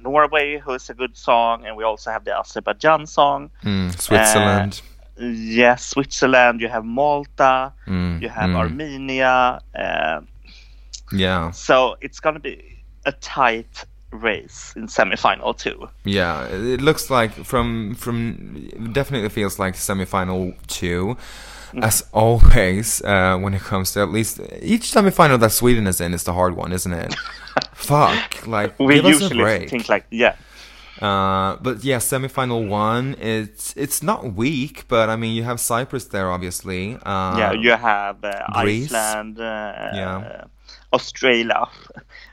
[0.02, 3.50] Norway, who is a good song, and we also have the Azerbaijan song.
[3.64, 4.80] Mm, Switzerland.
[5.20, 6.60] Yes, Switzerland.
[6.60, 7.72] You have Malta.
[7.86, 8.56] Mm, You have mm.
[8.56, 9.60] Armenia.
[11.12, 15.88] Yeah, so it's gonna be a tight race in semifinal two.
[16.04, 21.16] Yeah, it looks like from from definitely feels like semifinal two.
[21.72, 21.84] Mm.
[21.84, 26.14] As always, uh, when it comes to at least each semifinal that Sweden is in
[26.14, 27.14] is the hard one, isn't it?
[27.74, 30.36] Fuck, like We give us a usually think like, yeah,
[31.00, 36.06] Uh, but yeah, semifinal one, it's it's not weak, but I mean you have Cyprus
[36.06, 36.96] there, obviously.
[37.04, 37.52] Uh, yeah.
[37.52, 38.46] You have uh.
[38.54, 40.44] Iceland, uh, Yeah.
[40.92, 41.66] Australia,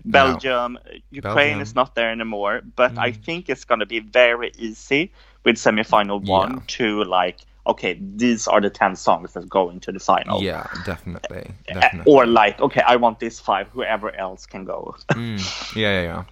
[0.05, 0.77] Belgium.
[1.11, 1.59] Ukraine Belgium.
[1.59, 1.61] Mm.
[1.61, 5.11] is not there anymore, but I think it's gonna be very easy
[5.43, 6.59] with semifinal one Yeah.
[6.67, 7.37] to like.
[7.67, 10.41] Okay, these are the ten songs that go into the final.
[10.43, 12.13] yeah, definitely, Uh, definitely.
[12.13, 13.67] Or like, okay, I want these five.
[13.73, 14.95] Whoever else can go.
[15.13, 16.23] Mm, yeah, yeah, yeah.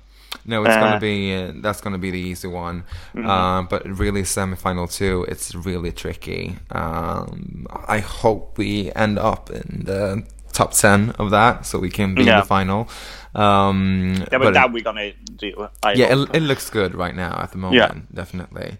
[0.46, 2.84] No, it's Uh, gonna be uh, that's gonna be the easy one.
[3.16, 3.28] Mm-hmm.
[3.30, 6.58] Uh, but really, semifinal two, it's really tricky.
[6.70, 12.16] Um, I hope we end up in the top ten of that, so we can
[12.16, 12.88] be in the final.
[13.36, 15.68] Um, yeah, but, but that we're gonna do.
[15.84, 17.78] I yeah, it, it looks good right now at the moment.
[17.82, 18.02] Yeah.
[18.14, 18.78] Definitely.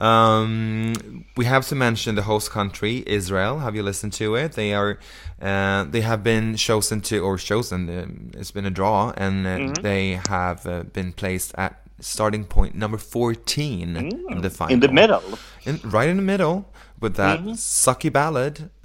[0.00, 3.60] Um, we have to mention the host country, Israel.
[3.60, 4.52] Have you listened to it?
[4.52, 4.98] They are,
[5.40, 7.88] uh, they have been chosen to, or chosen.
[7.88, 9.82] Um, it's been a draw, and uh, Mm-hmm.
[9.82, 14.70] they have uh, been placed at starting point number fourteen in the final.
[14.70, 14.74] Mm.
[14.74, 15.22] in the middle.
[15.64, 16.66] In- right in the middle
[17.00, 17.52] with that Mm-hmm.
[17.52, 18.68] sucky ballad.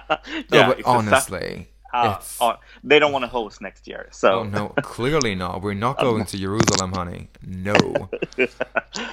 [0.50, 3.86] No, Yeah, but it's a suck- honestly, Uh, uh, they don't want to host next
[3.88, 5.62] year, so Oh no, clearly not.
[5.62, 7.28] We're not going to Jerusalem, honey.
[7.42, 7.74] No.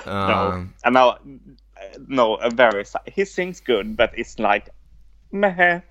[0.06, 0.12] no.
[0.12, 1.17] Um, And now,
[2.08, 2.84] no, a very
[3.15, 4.69] he sings good, but it's like,
[5.32, 5.82] meh.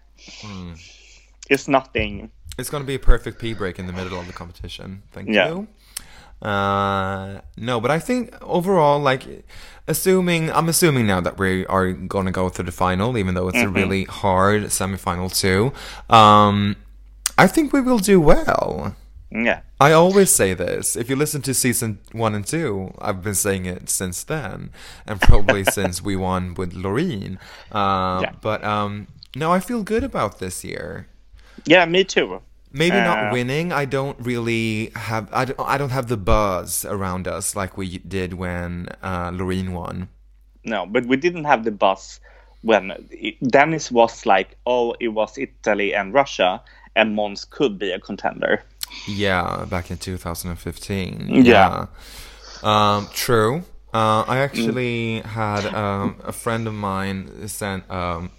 [0.43, 0.73] Hmm.
[1.49, 2.31] It's nothing.
[2.59, 5.03] It's going to be a perfect pee break in the middle of the competition.
[5.13, 5.49] Thank Yeah.
[5.49, 5.69] you.
[6.47, 9.23] Uh, no, but I think overall, like,
[9.89, 13.49] assuming I'm assuming now that we are going to go to the final, even though
[13.49, 13.69] it's Mm-hmm.
[13.77, 15.73] a really hard semifinal too.
[16.15, 16.77] Um,
[17.39, 18.95] I think we will do well.
[19.31, 19.61] Yeah.
[19.81, 20.95] I always say this.
[20.95, 24.71] If you listen to season one and two, I've been saying it since then,
[25.07, 27.39] and probably since we won with Loreen.
[27.73, 28.33] Uh, Yeah.
[28.43, 31.07] But um, no, I feel good about this year.
[31.65, 32.43] Yeah, me too.
[32.73, 33.73] Maybe Uh, not winning.
[33.73, 35.29] I don't really have.
[35.33, 39.73] I don't, I don't have the buzz around us like we did when uh, Loreen
[39.73, 40.09] won.
[40.65, 42.21] No, but we didn't have the buzz
[42.63, 46.63] when it, Dennis was like, oh, it was Italy and Russia,
[46.97, 48.63] and Måns could be a contender.
[49.09, 51.45] Yeah, back in 2015.
[51.45, 51.87] Yeah.
[52.63, 53.65] Um, true.
[53.93, 58.31] Uh, I actually had um, a friend of mine sent um,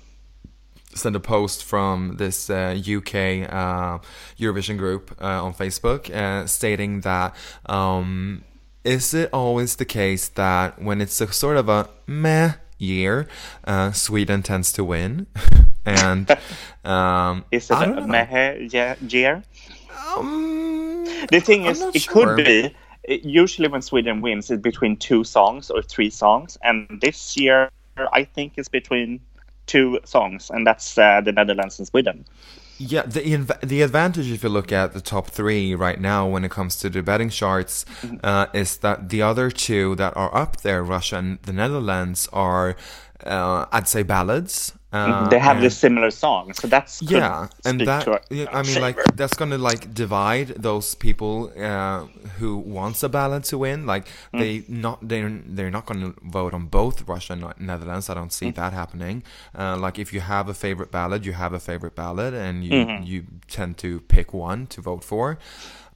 [0.96, 4.00] sent a post from this uh, UK uh,
[4.38, 8.44] Eurovision group uh, on Facebook uh, stating that um,
[8.84, 13.28] is it always the case that when it's a sort of a meh year,
[13.64, 15.28] uh, Sweden tends to win,
[15.86, 16.30] and
[16.84, 18.08] um, Is it a know.
[18.08, 19.44] meh year?
[20.16, 22.36] Um, The thing is, it sure.
[22.36, 22.76] could be.
[23.08, 28.24] Usually, when Sweden wins, it's between two songs or three songs, and this year, I
[28.24, 29.20] think it's between
[29.66, 32.26] two songs, and that's uh, the Netherlands and Sweden.
[32.80, 36.52] Yeah, the the advantage if you look at the top three right now when it
[36.52, 38.18] comes to the betting charts Mm-hmm.
[38.24, 42.76] uh, is that the other two that are up there, Russia and the Netherlands, are
[43.26, 44.74] uh, I'd say ballads.
[44.94, 48.62] Uh, they have and- the similar song, so that's yeah, and that our- yeah, I
[48.62, 52.06] mean, like that's gonna like divide those people uh,
[52.40, 53.86] who wants a ballad to win.
[53.94, 54.40] Like Mm.
[54.40, 58.10] they not they're they're not gonna vote on both Russia and Netherlands.
[58.10, 58.56] I don't see Mm.
[58.56, 59.24] that happening.
[59.58, 62.72] Uh, like if you have a favorite ballad, you have a favorite ballad, and you
[62.86, 63.04] Mm-hmm.
[63.04, 65.38] you tend to pick one to vote for.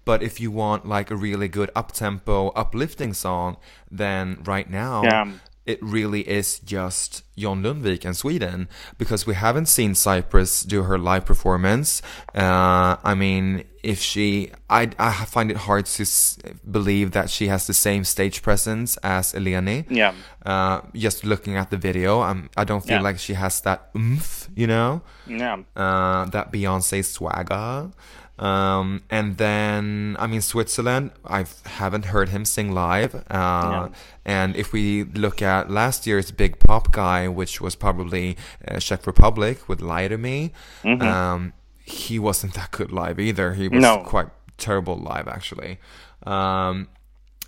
[0.06, 3.58] But if you want like a really good up tempo, uplifting song,
[3.92, 5.26] then right now Yeah.
[5.68, 10.98] It really is just John Lundvik and Sweden because we haven't seen Cyprus do her
[10.98, 12.02] live performance.
[12.34, 16.38] Uh, I mean, if she, I, I find it hard to s-
[16.72, 19.86] believe that she has the same stage presence as Eleni.
[19.90, 20.14] Yeah.
[20.46, 23.02] Uh, just looking at the video, I'm, I don't feel Yeah.
[23.02, 25.58] like she has that oomph, you know, yeah.
[25.76, 27.92] uh, that Beyonce swagger.
[28.40, 33.16] Um, and then, I mean, Switzerland, I haven't heard him sing live.
[33.16, 33.88] Uh, Yeah.
[34.26, 39.08] And if we look at last year's big pop guy, which was probably uh, Czech
[39.08, 40.52] Republic with Lie to Me,
[40.84, 43.54] um, he wasn't that good live either.
[43.54, 44.04] He was No.
[44.06, 45.80] quite terrible live, actually.
[46.26, 46.90] Um,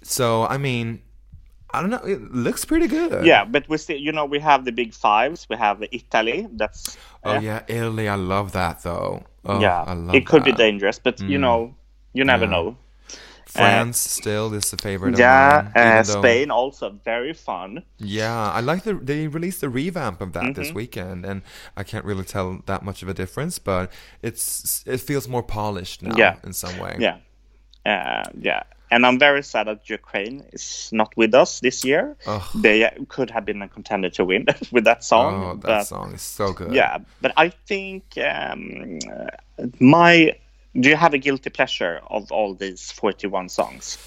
[0.02, 1.02] so, I mean,
[1.72, 1.98] I don't know.
[2.06, 3.26] It looks pretty good.
[3.26, 5.46] Yeah, but we still, you know, we have the big fives.
[5.50, 6.48] We have Italy.
[6.54, 7.62] That's Oh, yeah.
[7.68, 9.24] Italy, I love that, though.
[9.46, 10.12] Oh, yeah.
[10.14, 10.58] It could be that.
[10.58, 10.64] Mm.
[10.66, 11.74] dangerous, but you know,
[12.14, 12.52] you never Yeah.
[12.52, 12.78] know.
[13.46, 15.74] France still is a favorite Yeah, of mine.
[15.76, 17.84] uh, though- Spain also very fun.
[17.98, 20.62] Yeah, I like the they released the revamp of that Mm-hmm.
[20.62, 21.42] this weekend, and
[21.76, 26.04] I can't really tell that much of a difference, but it's it feels more polished
[26.04, 26.36] now Yeah.
[26.44, 26.98] in some way.
[27.00, 27.18] Yeah,
[27.86, 28.64] uh, yeah.
[28.92, 32.16] And I'm very sad that Ukraine is not with us this year.
[32.56, 35.44] They could have been a contender to win with that song.
[35.44, 36.74] Oh, that but, song is so good.
[36.74, 39.00] Yeah, but I think um,
[39.80, 40.36] my.
[40.76, 43.98] Do you have a guilty pleasure of all these 41 songs?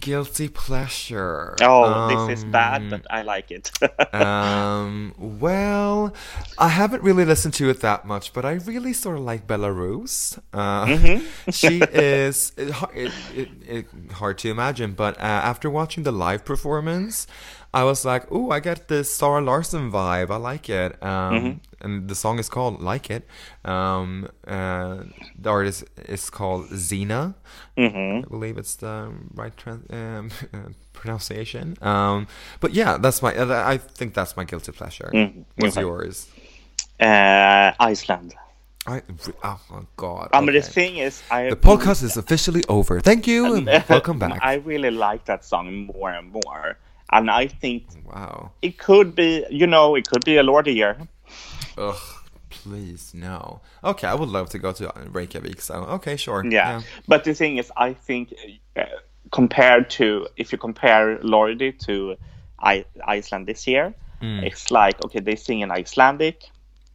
[0.00, 1.54] Guilty pleasure.
[1.62, 3.70] Oh, this is bad, Um, but I like it.
[4.14, 6.12] um, well,
[6.58, 10.38] I haven't really listened to it that much, but I really sort of like Belarus.
[10.52, 11.26] Uh, Mm-hmm.
[11.50, 16.44] she is it, it, it, it, hard to imagine, but uh, after watching the live
[16.44, 17.26] performance,
[17.72, 20.30] I was like, "Ooh, I get the Zara Larsson vibe.
[20.30, 21.58] I like it." Um, Mm-hmm.
[21.86, 23.22] And the song is called "Like It."
[23.64, 25.04] Um, uh,
[25.38, 27.22] the artist is called Zena.
[27.76, 28.94] hmm I believe it's the
[29.40, 30.30] right trans- um,
[30.98, 31.66] pronunciation.
[31.80, 32.26] Um,
[32.60, 33.30] but yeah, that's my.
[33.74, 35.10] I think that's my guilty pleasure.
[35.14, 35.86] Mm, What's okay.
[35.86, 36.26] yours?
[37.00, 38.34] uh, Iceland.
[38.86, 39.02] I,
[39.42, 40.30] oh my god.
[40.32, 43.00] I mean, the thing is, I The podcast is officially over.
[43.00, 44.38] Thank you and welcome back.
[44.42, 46.78] I really like that song more and more,
[47.10, 48.52] and I think wow.
[48.62, 50.96] it could be, you know, it could be a Lord of the year.
[51.78, 51.96] Ugh.
[52.48, 53.60] Please no.
[53.82, 55.60] Okay, I would love to go to Reykjavik.
[55.60, 56.44] So okay, sure.
[56.48, 56.82] Yeah.
[57.08, 58.32] but the thing is, I think
[58.76, 58.84] uh,
[59.32, 62.16] compared to if you compare Lordi to
[62.60, 64.42] I- Iceland this year, Mm.
[64.46, 66.44] it's like okay, they sing in Icelandic,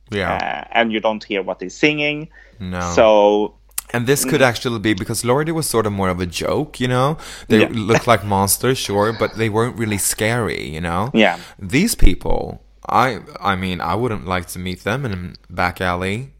[0.09, 0.33] Yeah.
[0.33, 2.29] uh, and you don't hear what they're singing.
[2.59, 2.81] no.
[2.95, 3.55] So
[3.93, 4.29] And this Mm.
[4.29, 7.17] could actually be because Lordi was sort of more of a joke, you know?
[7.49, 7.67] They Yeah.
[7.89, 11.09] looked like monsters, sure, but they weren't really scary, you know?
[11.13, 11.37] Yeah.
[11.59, 16.33] These people, I I mean, I wouldn't like to meet them in a back alley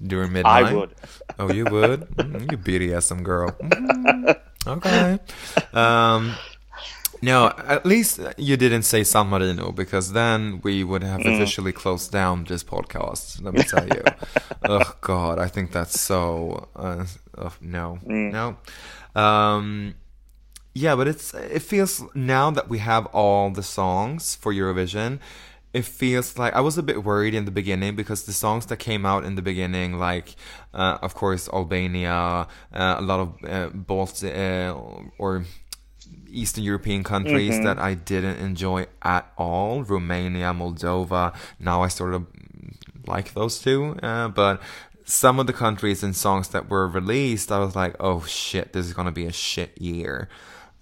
[0.00, 0.66] during midnight.
[0.66, 0.94] I would.
[1.38, 2.00] Oh, you would?
[2.16, 3.50] Mm, you BDSM girl.
[3.50, 5.18] Mm, okay.
[5.72, 6.34] Um,
[7.22, 11.34] no, at least you didn't say San Marino because then we would have Mm.
[11.34, 13.42] officially closed down this podcast.
[13.42, 14.02] Let me tell you.
[14.68, 16.68] oh God, I think that's so.
[16.76, 17.04] Uh,
[17.38, 18.32] oh, no, Mm.
[18.32, 18.56] no.
[19.20, 19.94] Um,
[20.84, 25.18] yeah, but it's it feels now that we have all the songs for Eurovision.
[25.72, 28.78] It feels like I was a bit worried in the beginning because the songs that
[28.78, 30.28] came out in the beginning, like
[30.74, 32.18] uh, of course Albania,
[32.74, 34.74] uh, a lot of uh, Baltic uh,
[35.18, 35.44] or
[36.42, 37.64] Eastern European countries Mm-hmm.
[37.66, 39.84] that I didn't enjoy at all.
[39.84, 41.34] Romania, Moldova.
[41.58, 42.22] Now I sort of
[43.06, 44.60] like those two, uh, but
[45.04, 48.86] some of the countries and songs that were released, I was like, oh shit, this
[48.86, 50.28] is gonna be a shit year.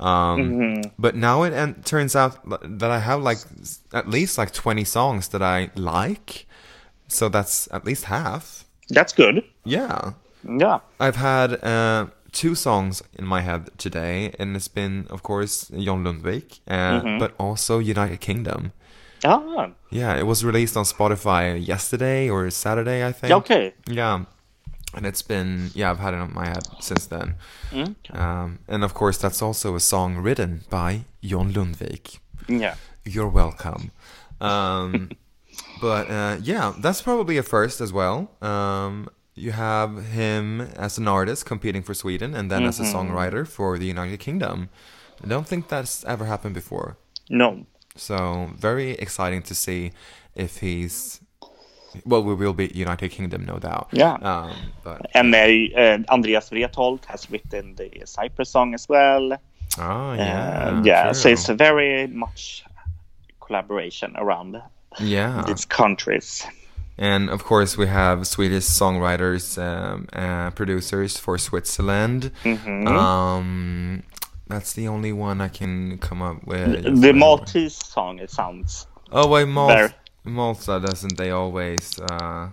[0.01, 0.91] Um, Mm-hmm.
[0.99, 2.39] But now it and turns out
[2.81, 3.39] that I have like
[3.93, 6.47] at least like twenty songs that I like,
[7.09, 8.65] so that's at least half.
[8.91, 9.43] That's good.
[9.65, 10.13] Yeah.
[10.45, 10.79] Yeah.
[11.01, 16.05] I've had uh, two songs in my head today, and it's been, of course, John
[16.05, 17.19] Lundvik, uh, Mm-hmm.
[17.19, 18.73] but also United Kingdom.
[19.25, 23.33] Ah, Yeah, it was released on Spotify yesterday or Saturday, I think.
[23.33, 23.75] okay.
[23.91, 24.25] Yeah,
[24.95, 27.35] and it's been yeah, I've had it on my head since then.
[27.71, 28.19] Mm.
[28.19, 32.19] Um, and of course, that's also a song written by John Lundvik.
[32.49, 32.77] Yeah.
[33.05, 33.93] You're welcome.
[34.41, 35.11] Um,
[35.81, 38.31] but uh, yeah, that's probably a first as well.
[38.43, 43.47] Um, you have him as an artist competing for Sweden and then as a songwriter
[43.47, 44.69] for the United Kingdom.
[45.23, 46.97] I don't think that's ever happened before.
[47.31, 47.67] No.
[47.95, 49.93] So very exciting to see
[50.35, 51.21] if he's.
[52.05, 53.89] Well, we will be United Kingdom, no doubt.
[53.93, 54.15] Yeah.
[54.15, 54.53] Um,
[54.85, 59.33] but And uh, uh, Andreas Wrethholt has written the Cyprus song as well.
[59.79, 61.13] oh Uh, yeah, yeah.
[61.13, 62.65] So it's a very much
[63.41, 64.61] collaboration around
[65.01, 65.45] yeah.
[65.47, 66.47] these countries.
[66.99, 72.33] And of course, we have Swedish songwriters, um, uh, producers for Switzerland.
[72.43, 72.89] Mm-hmm.
[72.89, 74.03] Um,
[74.49, 76.83] that's the only one I can come up with.
[76.83, 78.87] Just The Maltese song, it sounds.
[79.13, 79.95] Oh, wait, Malta, There.
[80.29, 81.99] Malta doesn't they always?
[82.01, 82.49] Uh,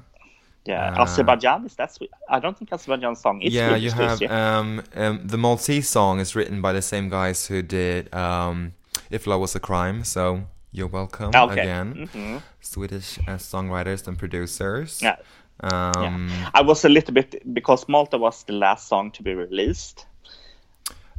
[0.67, 2.09] Yeah, Uh, Azerbaijan is that sweet?
[2.27, 6.35] I don't think Azerbaijan song is yeah, you have um, um, the Maltese song is
[6.35, 8.73] written by the same guys who did um,
[9.11, 11.61] "If Love Was a Crime." So you're welcome Okay.
[11.61, 12.41] again, Mhm.
[12.61, 15.01] Swedish uh, songwriters and producers.
[15.03, 15.17] Yeah.
[15.63, 20.07] Um, I was a little bit because Malta was the last song to be released.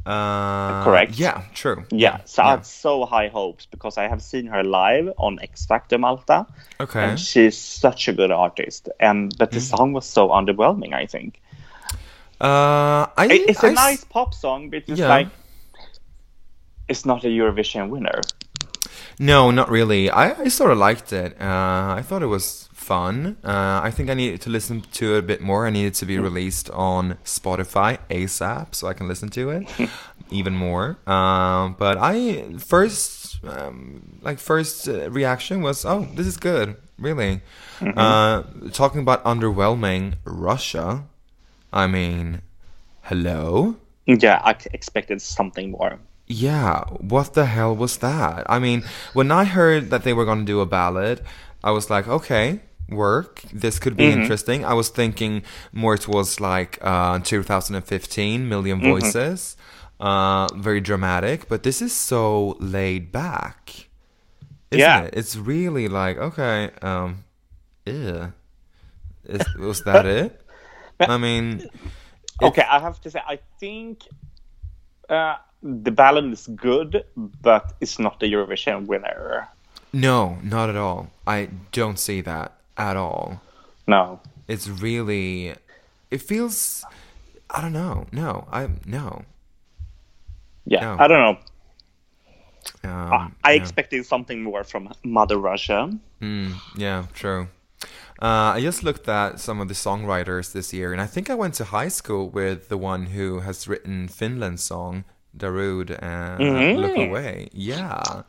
[0.06, 1.18] Uh, Correct.
[1.18, 1.84] Yeah, true.
[1.90, 5.66] Yeah, so I had so high hopes because I have seen her live on X
[5.66, 6.46] Factor Malta,
[6.80, 7.02] Okay.
[7.04, 8.88] and she's such a good artist.
[9.00, 9.70] And but the Mm.
[9.76, 10.92] song was so underwhelming.
[10.94, 11.40] I think
[12.38, 15.08] Uh, I, It- it's a I nice pop song, but it's Yeah.
[15.08, 15.28] like
[16.88, 18.20] it's not a Eurovision winner.
[19.18, 20.10] No, not really.
[20.10, 21.32] I, I sort of liked it.
[21.40, 23.36] Uh, I thought it was fun.
[23.42, 25.66] Uh, I think I needed to listen to it a bit more.
[25.66, 29.66] I needed to be released on Spotify ASAP so I can listen to it
[30.30, 30.96] even more.
[31.04, 37.40] Um, but I first, um, like first uh, reaction was, oh, this is good, really.
[37.80, 41.04] Uh, talking about underwhelming Russia.
[41.72, 42.40] I mean,
[43.02, 43.76] hello.
[44.06, 45.98] Yeah, I expected something more.
[46.28, 48.46] Yeah, what the hell was that?
[48.48, 51.20] I mean, when I heard that they were going to do a ballad,
[51.62, 53.42] I was like, okay, work.
[53.52, 54.64] This could be interesting.
[54.64, 59.56] I was thinking more towards like uh, 2015, 1000000 Voices.
[59.98, 63.88] Uh, very dramatic, but this is so laid back.
[64.70, 65.02] Isn't Yeah.
[65.04, 65.14] it?
[65.16, 67.24] It's really like, okay, um,
[67.86, 68.30] yeah.
[69.24, 70.40] Is, was that it?
[71.00, 71.68] I mean,
[72.42, 74.02] Okay, I have to say, I think
[75.08, 79.48] uh, the ballad is good, but it's not the Eurovision winner.
[79.94, 81.08] no, not at all.
[81.26, 83.40] I don't see that at all.
[83.86, 84.20] No.
[84.48, 85.54] it's really
[86.10, 86.84] it feels
[87.50, 89.24] i don't know no i no
[90.66, 90.96] Yeah, No.
[91.02, 92.90] I don't know.
[92.90, 93.60] um, I yeah.
[93.62, 95.90] expected something more from Mother Russia.
[96.20, 97.48] Mm, yeah true
[98.22, 101.34] uh, I just looked at some of the songwriters this year, and I think I
[101.34, 105.04] went to high school with the one who has written Finland's song
[105.36, 107.08] Darude and Look Mhm.
[107.08, 107.48] Away.
[107.52, 108.02] Yeah.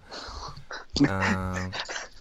[1.09, 1.69] Uh,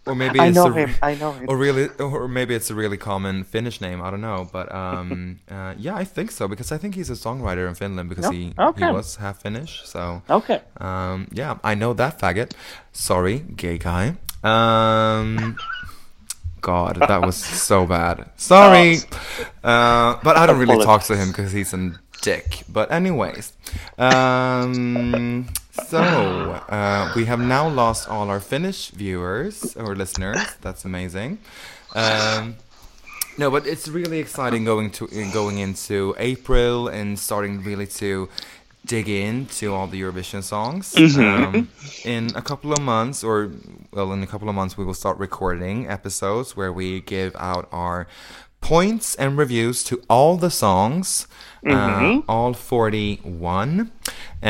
[0.07, 0.91] or maybe I it's know a, him.
[1.03, 1.47] I know him.
[1.49, 4.01] or really, or maybe it's a really common Finnish name.
[4.01, 7.15] I don't know, but um, uh, yeah, I think so because I think he's a
[7.15, 8.31] songwriter in Finland because No?
[8.31, 8.87] he Okay.
[8.87, 9.83] he was half Finnish.
[9.85, 10.61] So Okay.
[10.81, 12.53] um, yeah, I know that faggot.
[12.93, 14.17] Sorry, gay guy.
[14.45, 15.57] Um,
[16.61, 18.31] God, that was so bad.
[18.37, 18.99] Sorry,
[19.65, 21.93] uh, but I don't really talk to him because he's a
[22.23, 22.63] dick.
[22.69, 23.53] But anyways,
[23.99, 25.47] um,
[25.89, 30.39] so uh, we have now lost all our Finnish viewers or listeners.
[30.61, 31.39] That's amazing.
[31.95, 32.57] Um,
[33.39, 38.29] no, but it's really exciting going to going into April and starting really to
[38.87, 40.95] dig into all the Eurovision songs.
[40.97, 41.69] Um,
[42.05, 43.51] in a couple of months, or
[43.93, 47.69] well, in a couple of months, we will start recording episodes where we give out
[47.73, 48.07] our
[48.61, 51.27] points and reviews to all the songs,
[51.67, 53.91] uh, all 41.
[54.43, 54.47] Uh,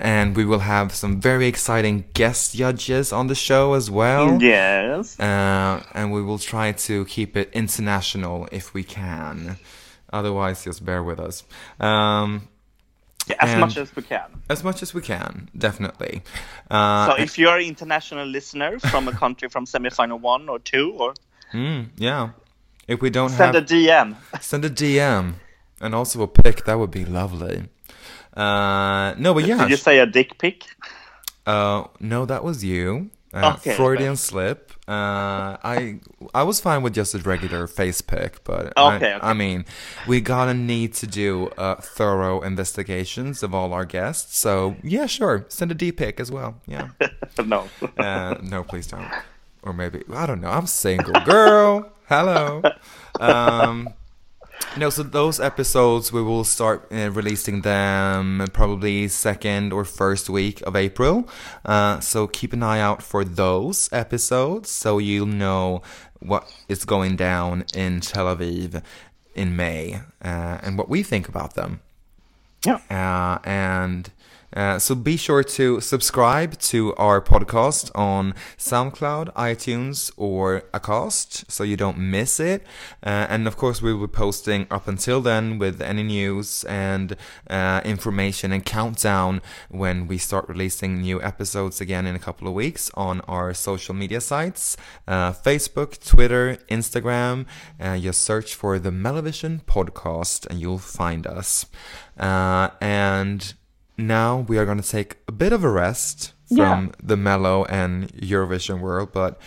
[0.00, 4.40] and we will have some very exciting guest judges on the show as well.
[4.40, 5.18] Yes.
[5.20, 9.56] Uh, and we will try to keep it international if we can.
[10.12, 11.42] Otherwise, just bear with us.
[11.80, 12.48] Um,
[13.28, 14.22] Yeah, as much as we can.
[14.48, 16.22] as much as we can, definitely.
[16.70, 20.94] Uh, So if you're an international listener from a country from semifinal one or two,
[20.96, 21.12] or
[21.52, 22.30] mm, yeah.
[22.86, 24.14] If we don't send have, a DM.
[24.40, 25.34] send a DM
[25.80, 26.64] and also a pic.
[26.64, 27.68] That would be lovely.
[28.36, 29.58] Uh, no, but yeah.
[29.58, 30.64] Did you say a dick pic?
[31.46, 33.10] Uh, no, that was you.
[33.32, 34.72] Uh, Okay, Freudian slip.
[34.88, 35.98] Uh, I
[36.32, 39.18] I was fine with just a regular face pic, but Okay, I, okay.
[39.20, 39.64] I mean,
[40.06, 44.38] we gotta need to do uh, thorough investigations of all our guests.
[44.38, 46.60] So yeah, sure, send a D pic as well.
[46.66, 46.88] Yeah.
[47.44, 47.68] no.
[47.98, 49.10] Uh, no, please don't.
[49.62, 50.50] Or maybe I don't know.
[50.50, 51.90] I'm single, girl.
[52.08, 52.62] Hello.
[53.18, 53.88] Um,
[54.76, 60.60] no, so those episodes we will start uh, releasing them probably second or first week
[60.62, 61.28] of April.
[61.64, 65.82] Uh, so keep an eye out for those episodes, so you'll know
[66.20, 68.82] what is going down in Tel Aviv
[69.34, 71.80] in May uh, and what we think about them.
[72.64, 72.80] Yeah.
[72.90, 74.10] Uh, and
[74.54, 81.64] uh, so be sure to subscribe to our podcast on SoundCloud, iTunes, or Acast so
[81.64, 82.62] you don't miss it.
[83.02, 87.16] Uh, and of course, we will be posting up until then with any news and
[87.50, 92.54] uh, information and countdown when we start releasing new episodes again in a couple of
[92.54, 94.76] weeks on our social media sites
[95.06, 97.46] uh, Facebook, Twitter, Instagram.
[97.80, 101.66] Uh, just search for the MelloVision podcast and you'll find us.
[102.16, 103.54] And
[103.98, 106.88] now we are going to take a bit of a rest from Yeah.
[107.02, 109.40] the Mello and Eurovision world, but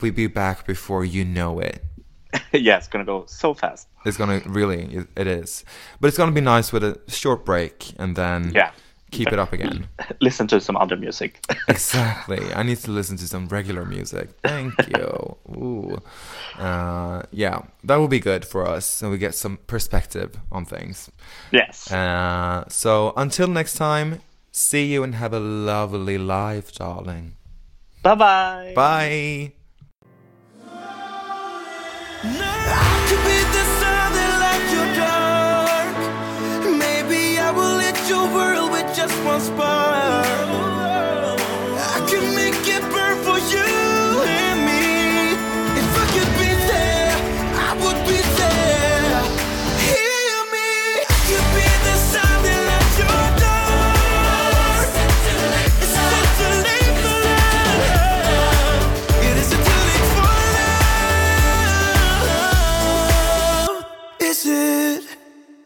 [0.00, 1.84] we'll be back before you know it.
[2.52, 3.88] yeah, it's gonna go so fast.
[4.04, 5.64] It's gonna really, it- it is,
[6.00, 8.70] but it's gonna be nice with a short break and then Yeah.
[9.16, 9.88] Keep it up again.
[10.20, 11.40] Listen to some other music.
[11.68, 12.40] exactly.
[12.54, 14.28] I need to listen to some regular music.
[14.42, 15.36] Thank you.
[15.50, 15.98] Ooh.
[16.58, 21.10] Uh, yeah, that will be good for us, so we get some perspective on things.
[21.52, 21.90] yes.
[21.92, 24.20] Uh, so until next time,
[24.52, 27.34] see you and have a lovely life, darling.
[28.02, 28.72] bye bye.
[28.74, 29.52] Bye.
[32.24, 32.92] Now
[39.56, 39.95] goodbye.